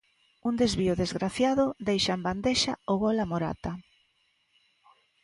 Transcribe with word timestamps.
Un 0.49 0.53
desvío 0.63 0.93
desgraciado 1.03 1.65
deixa 1.87 2.11
en 2.17 2.21
bandexa 2.27 2.73
o 2.93 2.95
gol 3.03 3.17
a 3.23 3.25
Morata. 3.31 3.71